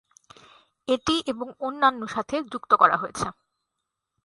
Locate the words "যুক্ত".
2.51-2.71